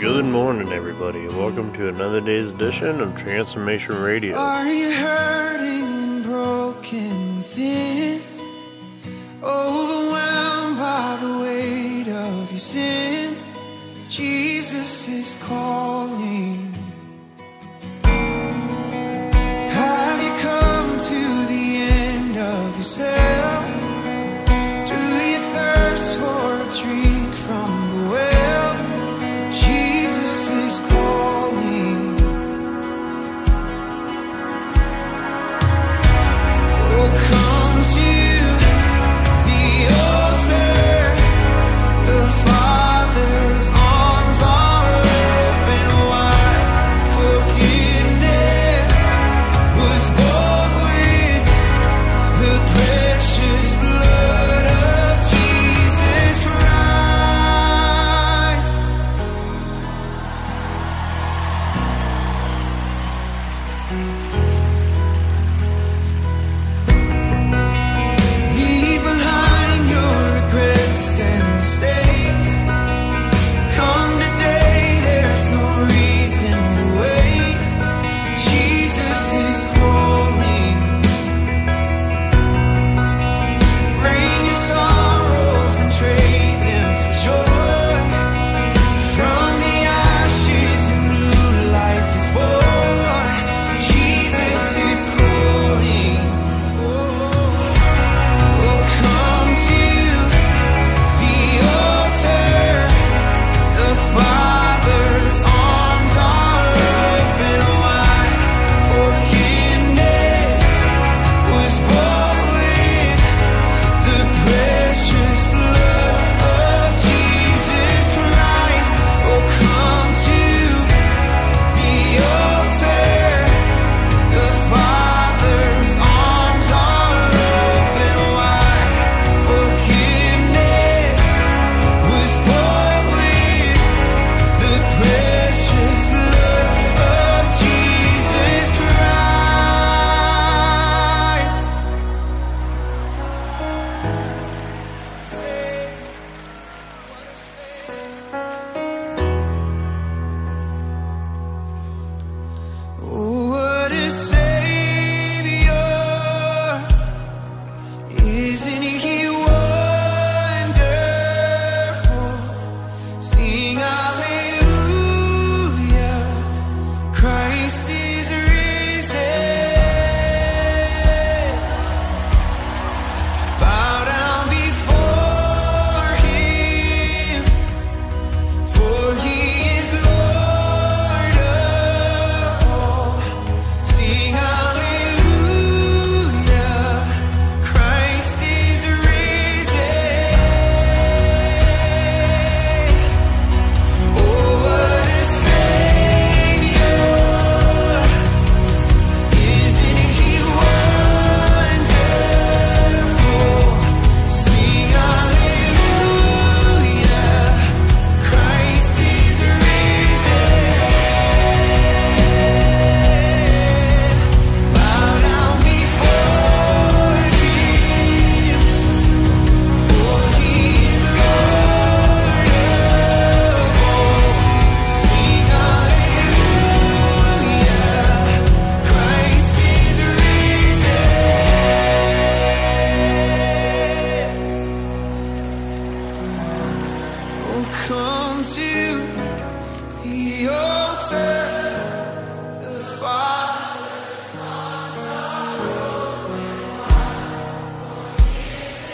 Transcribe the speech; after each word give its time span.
Good 0.00 0.24
morning, 0.24 0.72
everybody. 0.72 1.28
Welcome 1.28 1.74
to 1.74 1.88
another 1.88 2.22
day's 2.22 2.52
edition 2.52 3.02
of 3.02 3.16
Transformation 3.16 4.00
Radio. 4.00 4.34
Are 4.34 4.64
you 4.64 4.90
hurting 4.94 6.22
broken 6.22 7.36
within? 7.36 8.22
Overwhelmed 9.42 10.78
by 10.78 11.18
the 11.20 11.38
weight 11.40 12.08
of 12.08 12.50
your 12.50 12.58
sin? 12.58 13.36
Jesus 14.08 15.06
is 15.06 15.34
calling. 15.42 16.72
Have 18.02 20.22
you 20.24 20.32
come 20.40 20.96
to 20.96 21.46
the 21.52 21.76
end 21.76 22.38
of 22.38 22.74
yourself? 22.78 23.19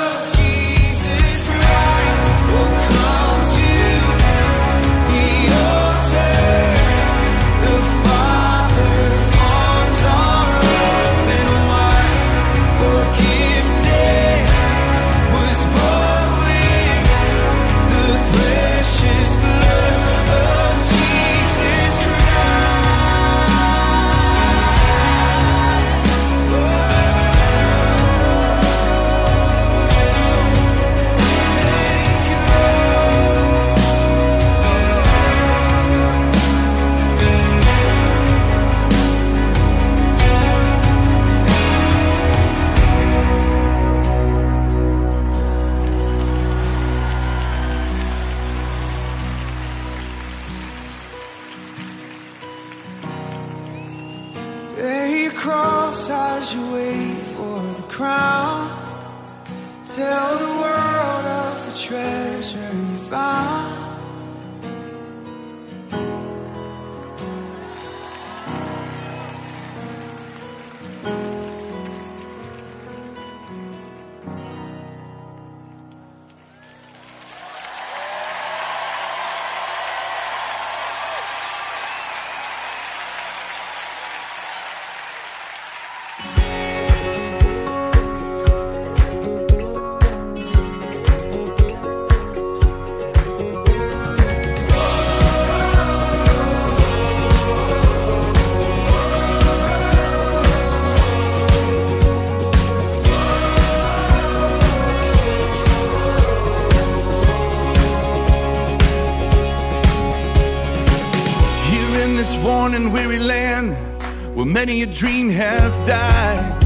many 114.67 114.81
a 114.81 114.87
dream 114.87 115.29
has 115.29 115.79
died. 115.87 116.63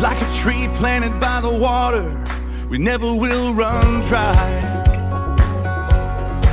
Like 0.00 0.20
a 0.22 0.30
tree 0.30 0.68
planted 0.74 1.18
by 1.18 1.40
the 1.40 1.52
water, 1.52 2.06
we 2.68 2.78
never 2.78 3.12
will 3.12 3.52
run 3.52 4.02
dry. 4.02 4.46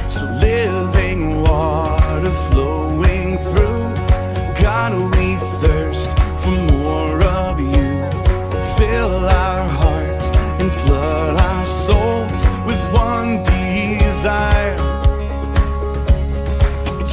So 0.09 0.25
living 0.25 1.43
water 1.43 2.31
flowing 2.49 3.37
through, 3.37 3.83
God, 4.63 4.93
we 5.15 5.35
thirst 5.61 6.09
for 6.41 6.49
more. 6.49 7.20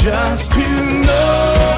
just 0.08 0.52
to 0.52 0.60
know. 1.02 1.77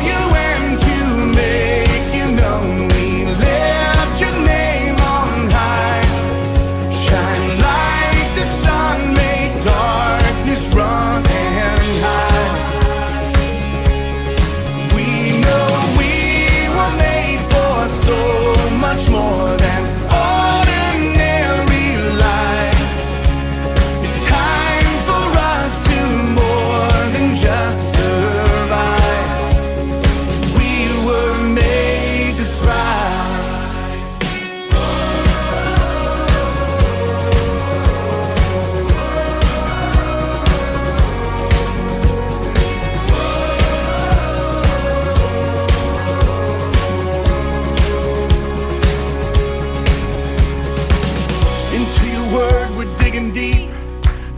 your 52.13 52.33
word, 52.33 52.77
we're 52.77 52.97
digging 52.99 53.33
deep 53.33 53.71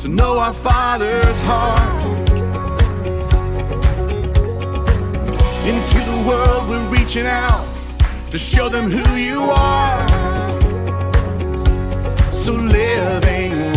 to 0.01 0.09
know 0.09 0.39
our 0.39 0.53
Father's 0.53 1.41
heart. 1.41 2.03
Into 5.67 6.01
the 6.11 6.25
world, 6.27 6.69
we're 6.69 6.89
reaching 6.89 7.27
out 7.27 7.67
to 8.31 8.39
show 8.39 8.69
them 8.69 8.91
who 8.91 9.17
you 9.17 9.43
are. 9.43 10.61
So 12.33 12.53
living 12.53 13.72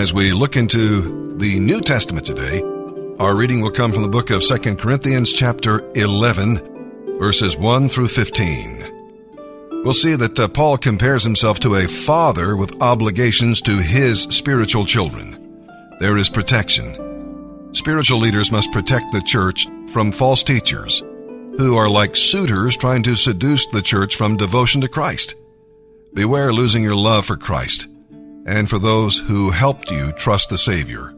As 0.00 0.14
we 0.14 0.32
look 0.32 0.56
into 0.56 1.36
the 1.36 1.60
New 1.60 1.82
Testament 1.82 2.24
today, 2.24 2.62
our 3.18 3.36
reading 3.36 3.60
will 3.60 3.70
come 3.70 3.92
from 3.92 4.00
the 4.00 4.08
book 4.08 4.30
of 4.30 4.42
2 4.42 4.76
Corinthians 4.76 5.30
chapter 5.30 5.92
11, 5.92 7.18
verses 7.18 7.54
1 7.54 7.90
through 7.90 8.08
15. 8.08 9.82
We'll 9.84 9.92
see 9.92 10.14
that 10.14 10.40
uh, 10.40 10.48
Paul 10.48 10.78
compares 10.78 11.22
himself 11.22 11.60
to 11.60 11.74
a 11.74 11.86
father 11.86 12.56
with 12.56 12.80
obligations 12.80 13.60
to 13.62 13.76
his 13.76 14.22
spiritual 14.22 14.86
children. 14.86 15.68
There 16.00 16.16
is 16.16 16.30
protection. 16.30 17.74
Spiritual 17.74 18.20
leaders 18.20 18.50
must 18.50 18.72
protect 18.72 19.12
the 19.12 19.20
church 19.20 19.66
from 19.92 20.12
false 20.12 20.42
teachers 20.44 21.00
who 21.00 21.76
are 21.76 21.90
like 21.90 22.16
suitors 22.16 22.74
trying 22.78 23.02
to 23.02 23.16
seduce 23.16 23.66
the 23.66 23.82
church 23.82 24.16
from 24.16 24.38
devotion 24.38 24.80
to 24.80 24.88
Christ. 24.88 25.34
Beware 26.14 26.54
losing 26.54 26.84
your 26.84 26.96
love 26.96 27.26
for 27.26 27.36
Christ 27.36 27.86
and 28.46 28.68
for 28.68 28.78
those 28.78 29.18
who 29.18 29.50
helped 29.50 29.90
you 29.90 30.12
trust 30.12 30.50
the 30.50 30.58
Savior. 30.58 31.14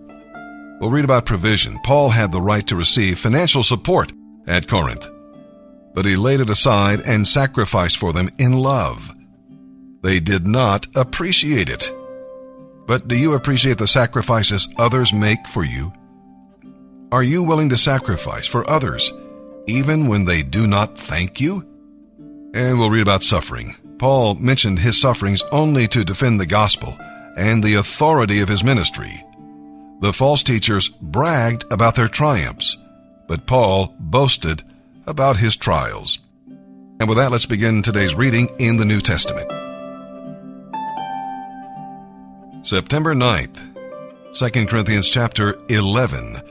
We'll 0.81 0.91
read 0.91 1.05
about 1.05 1.27
provision. 1.27 1.79
Paul 1.85 2.11
had 2.11 2.33
the 2.33 2.41
right 2.41 2.67
to 2.67 2.77
receive 2.77 3.19
financial 3.19 3.63
support 3.63 4.13
at 4.47 4.69
Corinth, 4.69 5.09
but 5.95 6.05
he 6.05 6.17
laid 6.17 6.41
it 6.41 6.51
aside 6.51 7.01
and 7.01 7.27
sacrificed 7.27 7.99
for 7.99 8.13
them 8.13 8.31
in 8.39 8.53
love. 8.53 9.13
They 10.03 10.19
did 10.19 10.47
not 10.47 10.89
appreciate 10.97 11.69
it. 11.69 11.93
But 12.87 13.07
do 13.07 13.17
you 13.17 13.35
appreciate 13.35 13.79
the 13.79 13.87
sacrifices 13.87 14.69
others 14.77 15.13
make 15.13 15.47
for 15.47 15.65
you? 15.65 15.93
Are 17.13 17.23
you 17.23 17.45
willing 17.45 17.69
to 17.69 17.79
sacrifice 17.79 18.49
for 18.49 18.69
others, 18.69 19.13
even 19.69 20.09
when 20.09 20.25
they 20.25 20.43
do 20.43 20.67
not 20.67 20.99
thank 20.99 21.41
you? 21.41 21.65
And 22.55 22.79
we'll 22.79 22.91
read 22.91 23.03
about 23.03 23.23
suffering. 23.23 23.77
Paul 23.99 24.35
mentioned 24.35 24.81
his 24.81 25.01
sufferings 25.01 25.43
only 25.53 25.87
to 25.89 26.05
defend 26.05 26.41
the 26.41 26.47
gospel 26.47 26.99
and 27.37 27.63
the 27.63 27.75
authority 27.75 28.41
of 28.41 28.49
his 28.49 28.65
ministry. 28.65 29.25
The 30.01 30.13
false 30.13 30.43
teachers 30.43 30.89
bragged 30.89 31.65
about 31.71 31.95
their 31.95 32.09
triumphs, 32.09 32.77
but 33.29 33.47
Paul 33.47 33.95
boasted 33.99 34.63
about 35.07 35.37
his 35.37 35.57
trials. 35.57 36.19
And 37.01 37.09
with 37.09 37.19
that, 37.19 37.33
let's 37.33 37.47
begin 37.47 37.83
today's 37.83 38.15
reading 38.15 38.49
in 38.59 38.77
the 38.77 38.85
New 38.85 39.01
Testament. 39.01 39.51
September 42.65 43.15
9th, 43.15 43.59
2 44.35 44.67
Corinthians 44.67 45.09
chapter 45.09 45.59
11, 45.69 46.43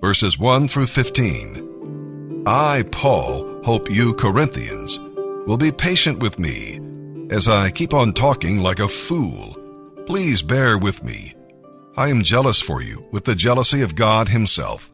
verses 0.00 0.38
1 0.38 0.68
through 0.68 0.86
15. 0.86 2.44
I, 2.46 2.82
Paul, 2.82 3.62
hope 3.64 3.90
you 3.90 4.14
Corinthians 4.14 4.98
will 4.98 5.56
be 5.56 5.72
patient 5.72 6.18
with 6.18 6.38
me 6.38 6.78
as 7.30 7.48
I 7.48 7.70
keep 7.70 7.94
on 7.94 8.12
talking 8.12 8.60
like 8.60 8.80
a 8.80 8.88
fool. 8.88 9.56
Please 10.06 10.42
bear 10.42 10.76
with 10.76 11.02
me. 11.02 11.34
I 11.96 12.08
am 12.08 12.24
jealous 12.24 12.60
for 12.60 12.82
you 12.82 13.08
with 13.10 13.24
the 13.24 13.34
jealousy 13.34 13.80
of 13.80 13.94
God 13.94 14.28
himself. 14.28 14.90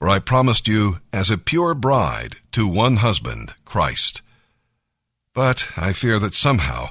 For 0.00 0.08
I 0.08 0.18
promised 0.18 0.66
you 0.66 0.98
as 1.12 1.30
a 1.30 1.38
pure 1.38 1.72
bride 1.72 2.36
to 2.52 2.66
one 2.66 2.96
husband, 2.96 3.54
Christ. 3.64 4.22
But 5.34 5.70
I 5.76 5.92
fear 5.92 6.18
that 6.18 6.34
somehow 6.34 6.90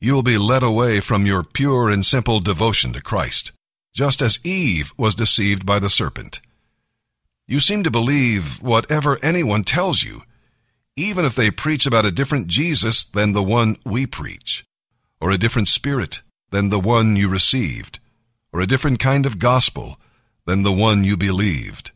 you 0.00 0.14
will 0.14 0.24
be 0.24 0.36
led 0.36 0.64
away 0.64 0.98
from 0.98 1.26
your 1.26 1.44
pure 1.44 1.90
and 1.90 2.04
simple 2.04 2.40
devotion 2.40 2.94
to 2.94 3.00
Christ, 3.00 3.52
just 3.94 4.20
as 4.20 4.40
Eve 4.42 4.92
was 4.96 5.14
deceived 5.14 5.64
by 5.64 5.78
the 5.78 5.90
serpent. 5.90 6.40
You 7.46 7.60
seem 7.60 7.84
to 7.84 7.90
believe 7.92 8.60
whatever 8.60 9.16
anyone 9.22 9.62
tells 9.62 10.02
you, 10.02 10.24
even 10.96 11.24
if 11.24 11.36
they 11.36 11.52
preach 11.52 11.86
about 11.86 12.04
a 12.04 12.10
different 12.10 12.48
Jesus 12.48 13.04
than 13.04 13.32
the 13.32 13.44
one 13.44 13.76
we 13.84 14.06
preach, 14.06 14.64
or 15.20 15.30
a 15.30 15.38
different 15.38 15.68
spirit 15.68 16.20
than 16.52 16.68
the 16.68 16.78
one 16.78 17.16
you 17.16 17.28
received, 17.28 17.98
or 18.52 18.60
a 18.60 18.66
different 18.66 19.00
kind 19.00 19.24
of 19.24 19.38
gospel 19.38 19.98
than 20.44 20.62
the 20.62 20.72
one 20.72 21.02
you 21.02 21.16
believed. 21.16 21.90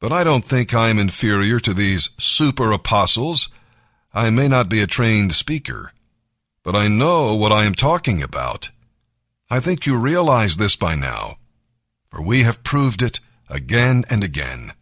But 0.00 0.10
I 0.10 0.24
don't 0.24 0.44
think 0.44 0.74
I 0.74 0.88
am 0.88 0.98
inferior 0.98 1.60
to 1.60 1.72
these 1.72 2.10
super 2.18 2.72
apostles. 2.72 3.48
I 4.12 4.30
may 4.30 4.48
not 4.48 4.68
be 4.68 4.82
a 4.82 4.88
trained 4.88 5.32
speaker, 5.36 5.92
but 6.64 6.74
I 6.74 6.88
know 6.88 7.36
what 7.36 7.52
I 7.52 7.64
am 7.64 7.76
talking 7.76 8.20
about. 8.24 8.68
I 9.48 9.60
think 9.60 9.86
you 9.86 9.96
realize 9.96 10.56
this 10.56 10.74
by 10.74 10.96
now, 10.96 11.38
for 12.10 12.20
we 12.20 12.42
have 12.42 12.64
proved 12.64 13.00
it 13.00 13.20
again 13.48 14.04
and 14.10 14.24
again. 14.24 14.72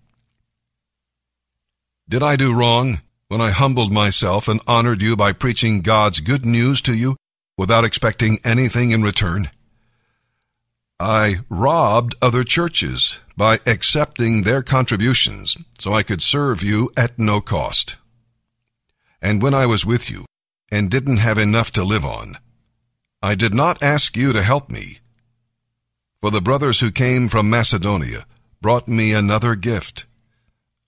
Did 2.08 2.22
I 2.22 2.36
do 2.36 2.54
wrong 2.54 3.02
when 3.28 3.42
I 3.42 3.50
humbled 3.50 3.92
myself 3.92 4.48
and 4.48 4.62
honored 4.66 5.02
you 5.02 5.16
by 5.16 5.32
preaching 5.32 5.82
God's 5.82 6.20
good 6.20 6.46
news 6.46 6.80
to 6.82 6.94
you 6.94 7.16
without 7.60 7.84
expecting 7.84 8.40
anything 8.42 8.92
in 8.92 9.02
return? 9.02 9.50
I 10.98 11.40
robbed 11.50 12.14
other 12.22 12.42
churches 12.42 13.18
by 13.36 13.60
accepting 13.66 14.40
their 14.40 14.62
contributions 14.62 15.58
so 15.78 15.92
I 15.92 16.02
could 16.02 16.22
serve 16.22 16.62
you 16.62 16.88
at 16.96 17.18
no 17.18 17.42
cost. 17.42 17.96
And 19.20 19.42
when 19.42 19.52
I 19.52 19.66
was 19.66 19.84
with 19.84 20.08
you 20.08 20.24
and 20.70 20.90
didn't 20.90 21.18
have 21.18 21.36
enough 21.36 21.72
to 21.72 21.84
live 21.84 22.06
on, 22.06 22.38
I 23.22 23.34
did 23.34 23.52
not 23.52 23.82
ask 23.82 24.16
you 24.16 24.32
to 24.32 24.42
help 24.42 24.70
me. 24.70 25.00
For 26.22 26.30
the 26.30 26.40
brothers 26.40 26.80
who 26.80 26.90
came 26.90 27.28
from 27.28 27.50
Macedonia 27.50 28.24
brought 28.62 28.88
me 28.88 29.12
another 29.12 29.54
gift 29.54 30.06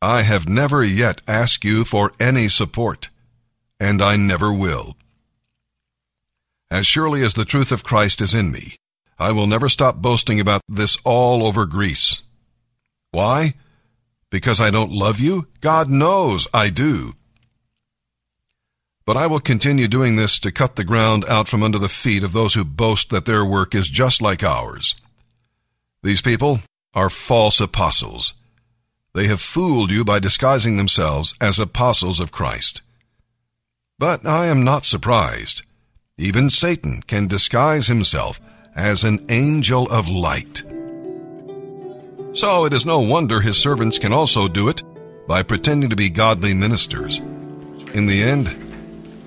I 0.01 0.23
have 0.23 0.49
never 0.49 0.83
yet 0.83 1.21
asked 1.29 1.67
you 1.67 1.85
for 1.85 2.13
any 2.19 2.49
support, 2.49 3.11
and 3.79 4.01
I 4.01 4.17
never 4.17 4.51
will. 4.55 4.97
As 6.73 6.87
surely 6.87 7.23
as 7.23 7.35
the 7.35 7.45
truth 7.45 7.71
of 7.71 7.85
Christ 7.85 8.23
is 8.23 8.35
in 8.35 8.51
me, 8.51 8.77
I 9.19 9.33
will 9.33 9.47
never 9.47 9.69
stop 9.69 9.97
boasting 9.97 10.41
about 10.41 10.63
this 10.69 10.97
all 11.05 11.47
over 11.47 11.67
Greece. 11.67 12.23
Why? 13.11 13.53
Because 14.31 14.59
I 14.59 14.71
don't 14.71 14.91
love 14.91 15.21
you? 15.21 15.47
God 15.61 15.91
knows 15.91 16.49
I 16.55 16.71
do. 16.71 17.15
But 19.05 19.19
I 19.19 19.27
will 19.27 19.41
continue 19.41 19.87
doing 19.87 20.17
this 20.17 20.39
to 20.41 20.51
cut 20.51 20.75
the 20.75 20.91
ground 20.93 21.27
out 21.27 21.47
from 21.47 21.63
under 21.63 21.79
the 21.79 21.91
feet 21.91 22.23
of 22.25 22.33
those 22.33 22.55
who 22.55 22.65
boast 22.65 23.11
that 23.11 23.27
their 23.27 23.45
work 23.45 23.75
is 23.75 23.87
just 23.87 24.23
like 24.23 24.43
ours. 24.43 24.95
These 26.03 26.23
people 26.23 26.63
are 26.95 27.11
false 27.11 27.61
apostles 27.61 28.33
they 29.15 29.27
have 29.27 29.43
fooled 29.43 29.91
you 29.91 30.05
by 30.07 30.21
disguising 30.21 30.79
themselves 30.79 31.35
as 31.39 31.59
apostles 31.59 32.21
of 32.21 32.33
Christ. 32.33 32.81
But 33.99 34.27
I 34.27 34.47
am 34.47 34.65
not 34.65 34.87
surprised. 34.87 35.63
Even 36.19 36.51
Satan 36.51 37.01
can 37.07 37.27
disguise 37.27 37.87
himself 37.87 38.39
as 38.77 39.05
an 39.05 39.27
angel 39.31 39.89
of 39.89 40.09
light. 40.09 40.63
So 42.35 42.67
it 42.67 42.75
is 42.75 42.85
no 42.85 43.01
wonder 43.01 43.41
his 43.41 43.57
servants 43.57 43.99
can 43.99 44.13
also 44.13 44.47
do 44.47 44.69
it 44.69 44.83
by 45.27 45.43
pretending 45.43 45.91
to 45.91 45.97
be 45.97 46.11
godly 46.11 46.53
ministers. 46.53 47.19
In 47.19 48.07
the 48.07 48.23
end, 48.23 48.47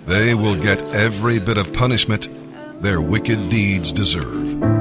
they 0.06 0.36
will 0.36 0.58
get 0.60 0.94
every 0.94 1.39
bit 1.39 1.58
of 1.58 1.74
punishment 1.74 2.27
their 2.82 3.01
wicked 3.01 3.50
deeds 3.50 3.92
deserve. 3.92 4.75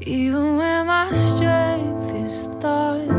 Praise 0.00 0.56
when 0.56 0.86
my 0.86 1.12
strength 1.12 2.14
is 2.14 2.48
have 2.62 3.09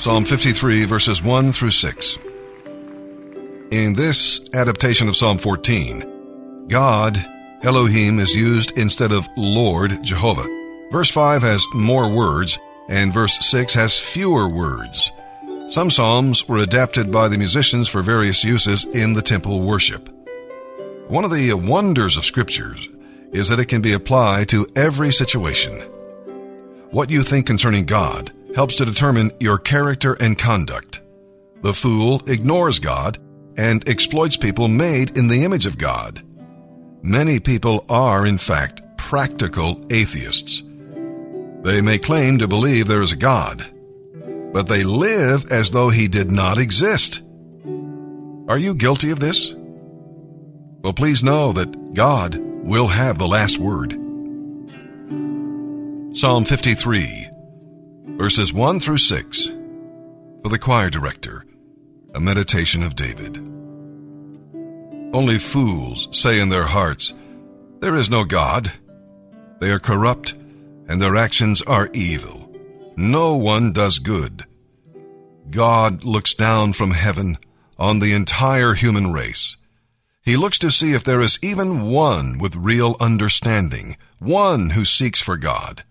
Psalm 0.00 0.24
53 0.24 0.86
verses 0.86 1.22
1 1.22 1.52
through 1.52 1.72
6. 1.72 2.18
In 3.70 3.92
this 3.92 4.40
adaptation 4.54 5.10
of 5.10 5.16
Psalm 5.16 5.36
14, 5.36 6.68
God, 6.68 7.22
Elohim, 7.62 8.18
is 8.18 8.34
used 8.34 8.78
instead 8.78 9.12
of 9.12 9.28
Lord 9.36 10.02
Jehovah. 10.02 10.46
Verse 10.90 11.10
5 11.10 11.42
has 11.42 11.66
more 11.74 12.08
words, 12.14 12.58
and 12.88 13.12
verse 13.12 13.46
6 13.46 13.74
has 13.74 14.00
fewer 14.00 14.48
words. 14.48 15.12
Some 15.68 15.90
psalms 15.90 16.48
were 16.48 16.56
adapted 16.56 17.12
by 17.12 17.28
the 17.28 17.36
musicians 17.36 17.86
for 17.86 18.00
various 18.00 18.42
uses 18.42 18.86
in 18.86 19.12
the 19.12 19.20
temple 19.20 19.60
worship. 19.60 20.08
One 21.08 21.26
of 21.26 21.30
the 21.30 21.52
wonders 21.52 22.16
of 22.16 22.24
scriptures 22.24 22.88
is 23.32 23.50
that 23.50 23.60
it 23.60 23.66
can 23.66 23.82
be 23.82 23.92
applied 23.92 24.48
to 24.48 24.66
every 24.74 25.12
situation. 25.12 25.78
What 26.90 27.10
you 27.10 27.22
think 27.22 27.44
concerning 27.44 27.84
God 27.84 28.32
helps 28.54 28.76
to 28.76 28.84
determine 28.84 29.32
your 29.40 29.58
character 29.58 30.14
and 30.14 30.38
conduct. 30.38 31.00
The 31.62 31.74
fool 31.74 32.22
ignores 32.26 32.80
God 32.80 33.18
and 33.56 33.88
exploits 33.88 34.36
people 34.36 34.68
made 34.68 35.16
in 35.16 35.28
the 35.28 35.44
image 35.44 35.66
of 35.66 35.78
God. 35.78 36.22
Many 37.02 37.40
people 37.40 37.84
are, 37.88 38.26
in 38.26 38.38
fact, 38.38 38.82
practical 38.96 39.86
atheists. 39.90 40.62
They 41.62 41.80
may 41.80 41.98
claim 41.98 42.38
to 42.38 42.48
believe 42.48 42.86
there 42.86 43.02
is 43.02 43.12
a 43.12 43.16
God, 43.16 43.64
but 44.52 44.66
they 44.66 44.84
live 44.84 45.52
as 45.52 45.70
though 45.70 45.90
he 45.90 46.08
did 46.08 46.30
not 46.30 46.58
exist. 46.58 47.20
Are 48.48 48.58
you 48.58 48.74
guilty 48.74 49.10
of 49.10 49.20
this? 49.20 49.54
Well, 50.82 50.92
please 50.92 51.22
know 51.22 51.52
that 51.52 51.94
God 51.94 52.36
will 52.36 52.88
have 52.88 53.18
the 53.18 53.28
last 53.28 53.58
word. 53.58 53.92
Psalm 56.16 56.44
53, 56.44 57.29
verses 58.16 58.52
1 58.52 58.80
through 58.80 58.98
6, 58.98 59.46
for 59.46 60.48
the 60.48 60.58
choir 60.58 60.90
director, 60.90 61.44
a 62.14 62.20
meditation 62.20 62.82
of 62.82 62.96
David. 62.96 63.36
Only 65.12 65.38
fools 65.38 66.08
say 66.12 66.40
in 66.40 66.48
their 66.48 66.66
hearts, 66.66 67.12
There 67.80 67.96
is 67.96 68.10
no 68.10 68.24
God. 68.24 68.72
They 69.60 69.70
are 69.70 69.80
corrupt, 69.80 70.34
and 70.88 71.00
their 71.00 71.16
actions 71.16 71.62
are 71.62 71.90
evil. 71.92 72.52
No 72.96 73.34
one 73.34 73.72
does 73.72 73.98
good. 73.98 74.44
God 75.50 76.04
looks 76.04 76.34
down 76.34 76.72
from 76.74 76.90
heaven 76.90 77.38
on 77.78 77.98
the 77.98 78.12
entire 78.12 78.74
human 78.74 79.12
race. 79.12 79.56
He 80.22 80.36
looks 80.36 80.58
to 80.60 80.70
see 80.70 80.92
if 80.92 81.02
there 81.02 81.22
is 81.22 81.38
even 81.42 81.82
one 81.82 82.38
with 82.38 82.54
real 82.54 82.96
understanding, 83.00 83.96
one 84.18 84.70
who 84.70 84.84
seeks 84.84 85.20
for 85.20 85.36
God. 85.36 85.82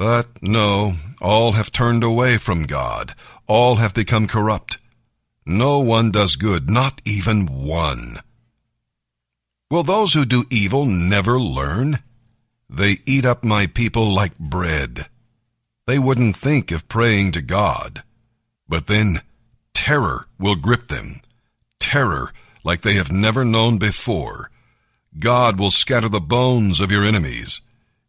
But 0.00 0.42
no, 0.42 0.96
all 1.20 1.52
have 1.52 1.70
turned 1.70 2.04
away 2.04 2.38
from 2.38 2.62
God. 2.62 3.14
All 3.46 3.76
have 3.76 3.92
become 3.92 4.28
corrupt. 4.28 4.78
No 5.44 5.80
one 5.80 6.10
does 6.10 6.36
good, 6.36 6.70
not 6.70 7.02
even 7.04 7.44
one. 7.44 8.18
Will 9.70 9.82
those 9.82 10.14
who 10.14 10.24
do 10.24 10.46
evil 10.48 10.86
never 10.86 11.38
learn? 11.38 12.02
They 12.70 12.96
eat 13.04 13.26
up 13.26 13.44
my 13.44 13.66
people 13.66 14.14
like 14.14 14.38
bread. 14.38 15.06
They 15.86 15.98
wouldn't 15.98 16.34
think 16.34 16.70
of 16.70 16.88
praying 16.88 17.32
to 17.32 17.42
God. 17.42 18.02
But 18.66 18.86
then 18.86 19.20
terror 19.74 20.26
will 20.38 20.56
grip 20.56 20.88
them. 20.88 21.20
Terror 21.78 22.32
like 22.64 22.80
they 22.80 22.94
have 22.94 23.12
never 23.12 23.44
known 23.44 23.76
before. 23.76 24.50
God 25.18 25.58
will 25.58 25.70
scatter 25.70 26.08
the 26.08 26.22
bones 26.22 26.80
of 26.80 26.90
your 26.90 27.04
enemies. 27.04 27.60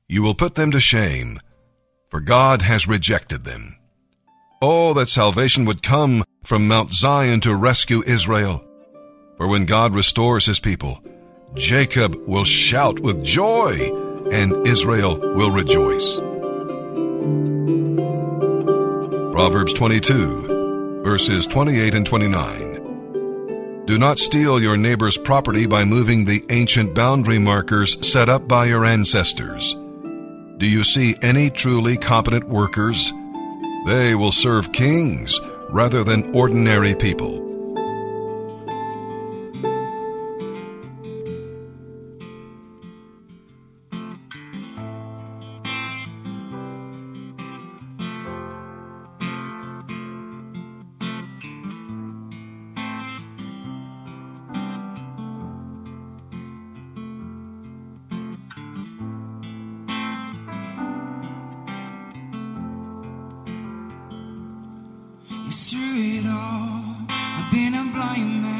You 0.07 0.23
will 0.23 0.35
put 0.35 0.55
them 0.55 0.71
to 0.71 0.79
shame 0.79 1.41
for 2.11 2.19
God 2.19 2.61
has 2.61 2.87
rejected 2.87 3.45
them. 3.45 3.77
Oh, 4.61 4.93
that 4.95 5.07
salvation 5.07 5.65
would 5.65 5.81
come 5.81 6.23
from 6.43 6.67
Mount 6.67 6.93
Zion 6.93 7.39
to 7.41 7.55
rescue 7.55 8.03
Israel. 8.05 8.63
For 9.37 9.47
when 9.47 9.65
God 9.65 9.95
restores 9.95 10.45
his 10.45 10.59
people, 10.59 11.01
Jacob 11.55 12.15
will 12.27 12.43
shout 12.43 12.99
with 12.99 13.23
joy, 13.23 14.27
and 14.29 14.67
Israel 14.67 15.17
will 15.17 15.51
rejoice. 15.51 16.17
Proverbs 19.33 19.73
22, 19.73 21.01
verses 21.03 21.47
28 21.47 21.95
and 21.95 22.05
29. 22.05 23.85
Do 23.85 23.97
not 23.97 24.19
steal 24.19 24.61
your 24.61 24.77
neighbor's 24.77 25.17
property 25.17 25.65
by 25.65 25.85
moving 25.85 26.25
the 26.25 26.43
ancient 26.49 26.93
boundary 26.93 27.39
markers 27.39 28.05
set 28.07 28.29
up 28.29 28.47
by 28.47 28.65
your 28.65 28.85
ancestors. 28.85 29.75
Do 30.61 30.67
you 30.67 30.83
see 30.83 31.15
any 31.23 31.49
truly 31.49 31.97
competent 31.97 32.47
workers? 32.47 33.11
They 33.87 34.13
will 34.13 34.31
serve 34.31 34.71
kings 34.71 35.39
rather 35.71 36.03
than 36.03 36.35
ordinary 36.35 36.93
people. 36.93 37.50
Through 65.51 65.95
it 65.95 66.25
all. 66.25 66.95
I've 67.09 67.51
been 67.51 67.73
a 67.73 67.83
blind 67.91 68.41
man, 68.41 68.50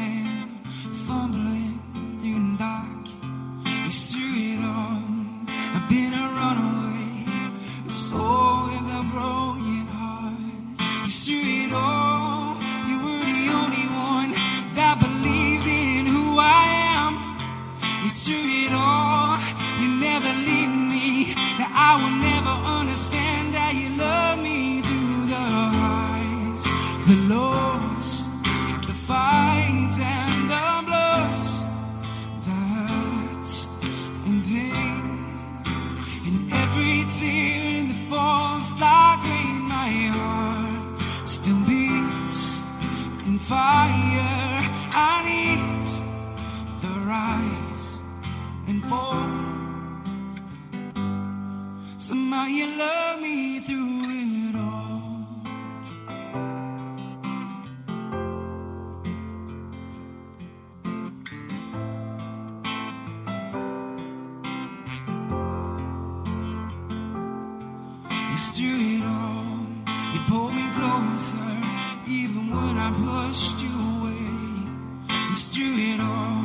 It's 75.32 75.48
through 75.48 75.76
it 75.78 75.98
all. 75.98 76.44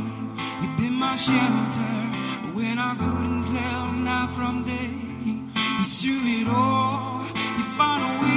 You've 0.61 0.77
been 0.77 0.93
my 0.93 1.17
shelter 1.17 1.93
when 2.55 2.79
I 2.79 2.95
couldn't 2.95 3.43
tell 3.43 3.91
night 3.91 4.29
from 4.29 4.63
day. 4.63 4.89
It's 5.81 6.01
through 6.01 6.23
it 6.23 6.47
all. 6.47 7.21
You 7.57 7.63
find 7.75 8.01
a 8.01 8.23
way 8.23 8.36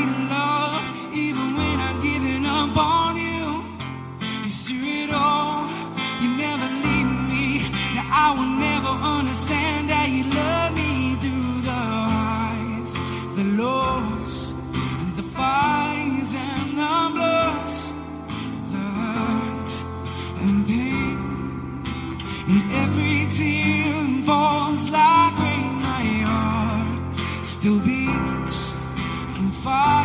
in 29.66 29.99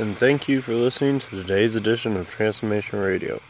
And 0.00 0.16
thank 0.16 0.48
you 0.48 0.60
for 0.60 0.74
listening 0.74 1.18
to 1.18 1.30
today's 1.30 1.74
edition 1.74 2.16
of 2.16 2.30
Transformation 2.30 3.00
Radio. 3.00 3.40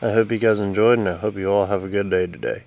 I 0.00 0.12
hope 0.12 0.30
you 0.30 0.38
guys 0.38 0.60
enjoyed 0.60 1.00
and 1.00 1.08
I 1.08 1.16
hope 1.16 1.36
you 1.36 1.50
all 1.50 1.66
have 1.66 1.82
a 1.82 1.88
good 1.88 2.10
day 2.10 2.28
today. 2.28 2.62